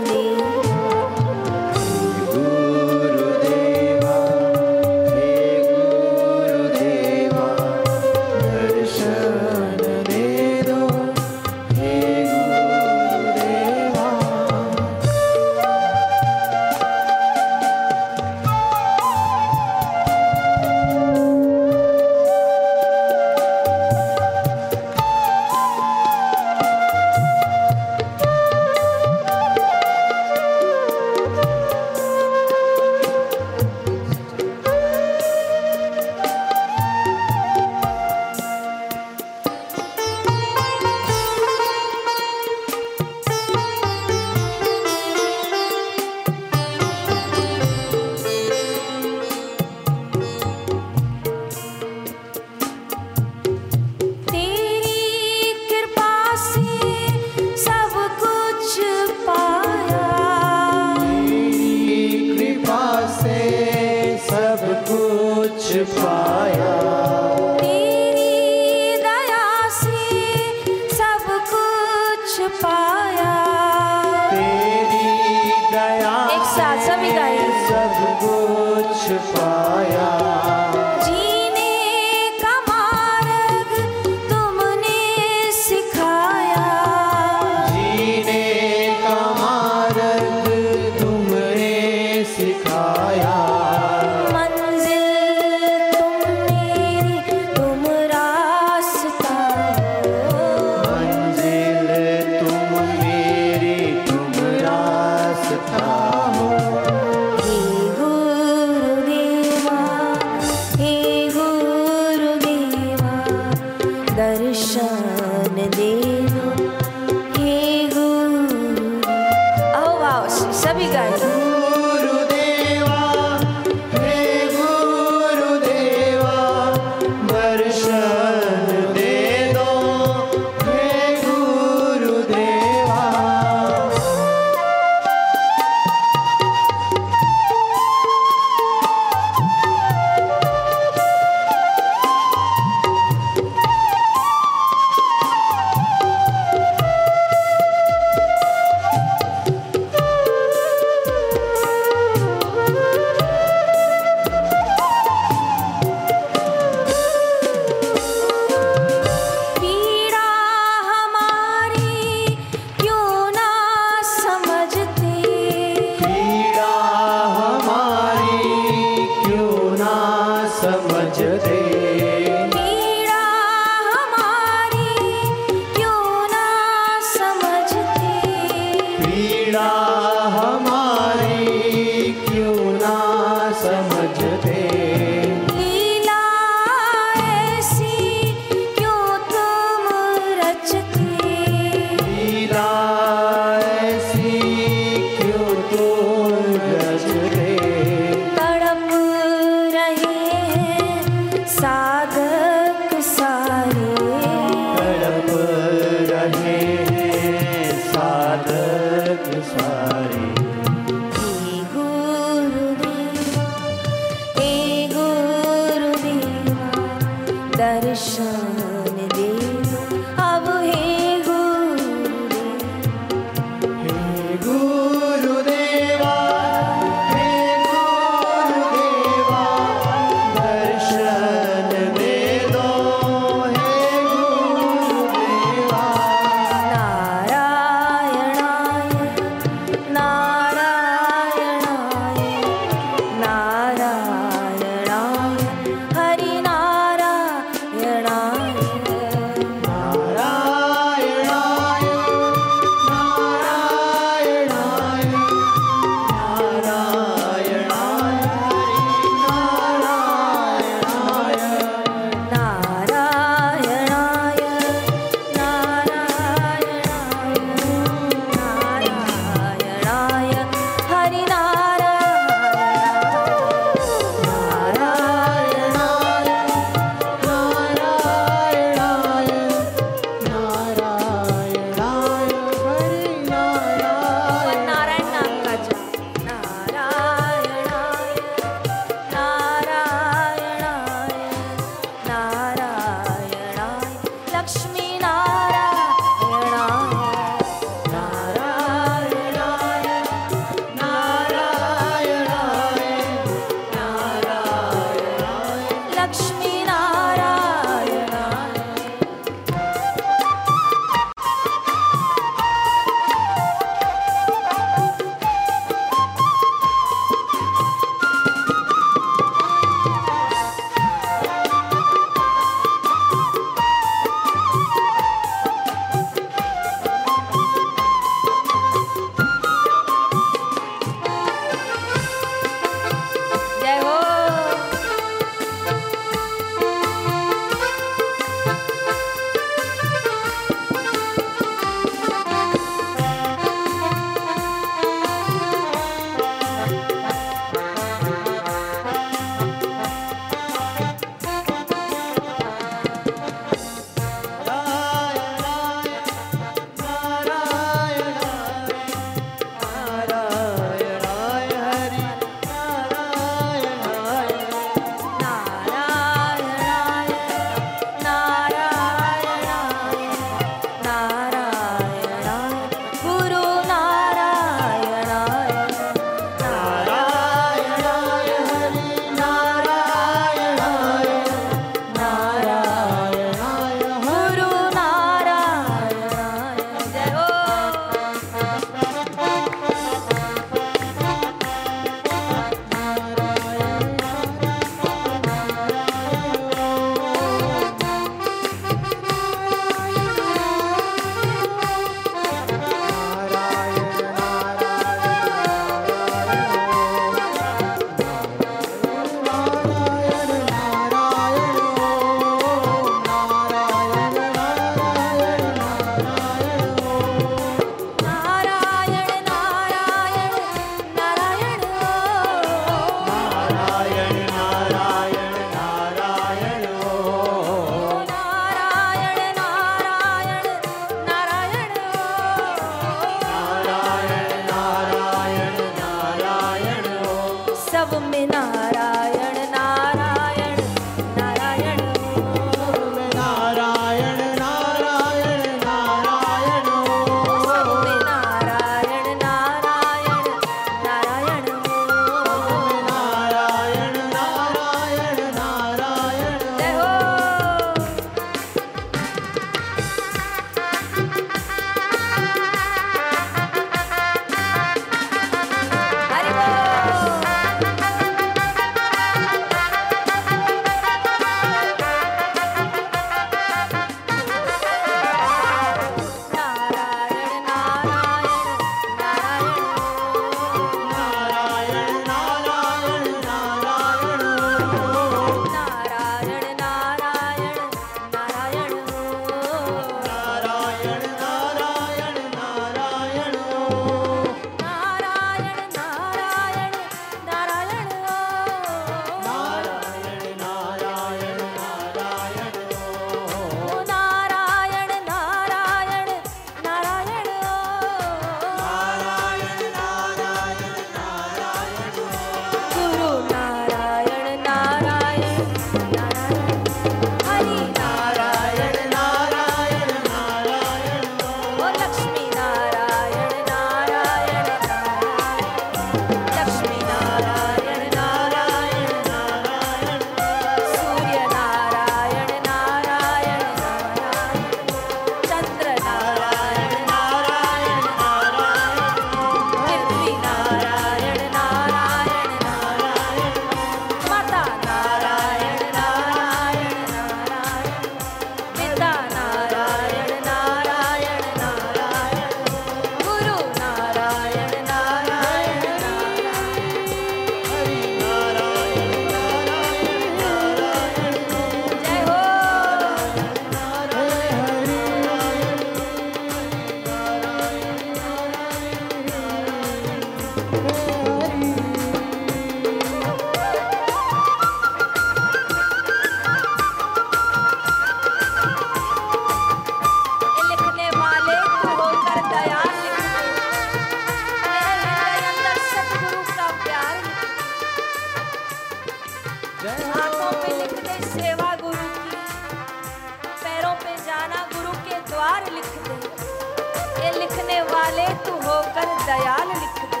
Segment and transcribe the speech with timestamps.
[597.32, 600.00] देखने वाले तू होकर दयाल लिख दे।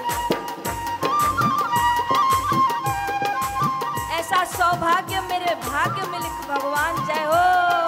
[4.18, 7.81] ऐसा सौभाग्य मेरे भाग्य में लिख, भगवान जय हो।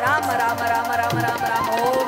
[0.02, 2.05] Rama Rama Rama Rama Rama Rama Rama